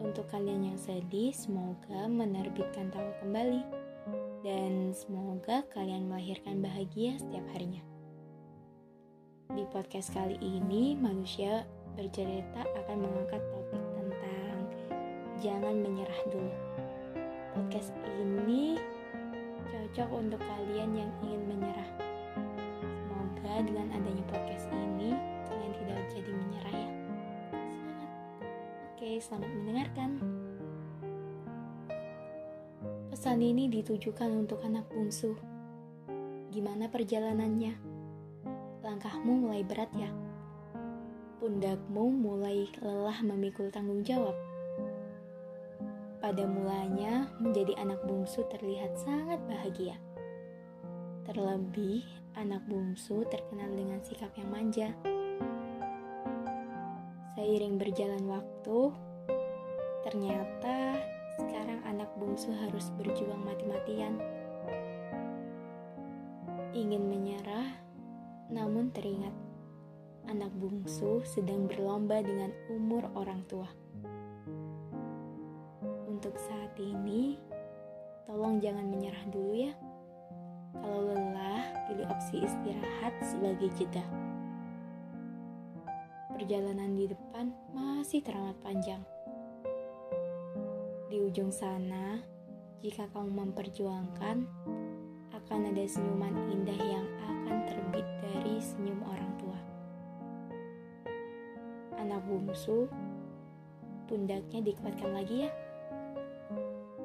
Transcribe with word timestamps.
Untuk 0.00 0.26
kalian 0.30 0.74
yang 0.74 0.78
sedih, 0.78 1.30
semoga 1.34 2.06
menerbitkan 2.06 2.90
tawa 2.90 3.12
kembali 3.22 3.62
dan 4.46 4.94
semoga 4.94 5.66
kalian 5.74 6.06
melahirkan 6.06 6.62
bahagia 6.62 7.18
setiap 7.18 7.44
harinya. 7.54 7.82
Di 9.54 9.64
podcast 9.70 10.14
kali 10.14 10.38
ini, 10.40 10.94
manusia 10.96 11.66
bercerita 11.94 12.62
akan 12.62 12.96
mengangkat 13.06 13.42
topik 13.50 13.84
tentang 13.94 14.58
jangan 15.42 15.74
menyerah 15.78 16.20
dulu. 16.30 16.54
Podcast 17.54 17.94
ini 18.18 18.78
cocok 19.70 20.10
untuk 20.10 20.40
kalian 20.42 20.90
yang 20.94 21.10
ingin 21.22 21.42
menyerah. 21.54 21.90
Semoga 22.82 23.54
dengan 23.62 23.86
adanya 23.94 24.24
podcast 24.26 24.53
Selamat 29.22 29.46
mendengarkan. 29.46 30.10
Pesan 33.14 33.38
ini 33.38 33.70
ditujukan 33.70 34.26
untuk 34.26 34.58
anak 34.66 34.90
bungsu. 34.90 35.38
Gimana 36.50 36.90
perjalanannya? 36.90 37.78
Langkahmu 38.82 39.46
mulai 39.46 39.62
berat 39.62 39.90
ya? 39.94 40.10
Pundakmu 41.38 42.10
mulai 42.10 42.66
lelah 42.82 43.22
memikul 43.22 43.70
tanggung 43.70 44.02
jawab. 44.02 44.34
Pada 46.18 46.42
mulanya, 46.50 47.30
menjadi 47.38 47.78
anak 47.78 48.02
bungsu 48.10 48.42
terlihat 48.50 48.98
sangat 48.98 49.38
bahagia. 49.46 49.94
Terlebih, 51.22 52.02
anak 52.34 52.66
bungsu 52.66 53.22
terkenal 53.30 53.70
dengan 53.78 54.02
sikap 54.02 54.34
yang 54.34 54.50
manja. 54.50 54.90
Seiring 57.34 57.82
berjalan 57.82 58.30
waktu, 58.30 58.94
ternyata 60.06 60.94
sekarang 61.34 61.82
anak 61.82 62.06
bungsu 62.14 62.54
harus 62.54 62.94
berjuang 62.94 63.42
mati-matian. 63.42 64.22
Ingin 66.70 67.10
menyerah, 67.10 67.74
namun 68.54 68.94
teringat 68.94 69.34
anak 70.30 70.54
bungsu 70.54 71.26
sedang 71.26 71.66
berlomba 71.66 72.22
dengan 72.22 72.54
umur 72.70 73.02
orang 73.18 73.42
tua. 73.50 73.66
Untuk 76.06 76.38
saat 76.38 76.78
ini, 76.78 77.34
tolong 78.30 78.62
jangan 78.62 78.86
menyerah 78.86 79.26
dulu 79.34 79.58
ya. 79.58 79.74
Kalau 80.78 81.10
lelah, 81.10 81.66
pilih 81.90 82.06
opsi 82.06 82.46
istirahat 82.46 83.18
sebagai 83.26 83.74
jeda. 83.74 84.06
Perjalanan 86.34 86.98
di 86.98 87.06
depan 87.06 87.54
masih 87.72 88.20
teramat 88.20 88.58
panjang 88.58 89.00
di 91.14 91.22
ujung 91.22 91.54
sana, 91.54 92.18
jika 92.82 93.06
kamu 93.14 93.46
memperjuangkan, 93.46 94.50
akan 95.30 95.60
ada 95.70 95.84
senyuman 95.86 96.34
indah 96.50 96.74
yang 96.74 97.06
akan 97.22 97.70
terbit 97.70 98.02
dari 98.18 98.58
senyum 98.58 98.98
orang 99.06 99.30
tua. 99.38 99.58
Anak 102.02 102.18
bungsu, 102.26 102.90
pundaknya 104.10 104.58
dikuatkan 104.66 105.14
lagi 105.14 105.46
ya. 105.46 105.50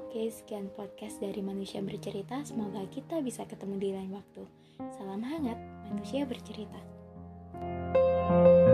Oke, 0.00 0.32
sekian 0.32 0.72
podcast 0.72 1.20
dari 1.20 1.44
Manusia 1.44 1.84
Bercerita. 1.84 2.40
Semoga 2.40 2.80
kita 2.88 3.20
bisa 3.20 3.44
ketemu 3.44 3.76
di 3.76 3.88
lain 3.92 4.16
waktu. 4.16 4.48
Salam 4.96 5.20
hangat, 5.20 5.60
Manusia 5.92 6.24
Bercerita. 6.24 6.80
thank 7.60 8.64
you 8.64 8.69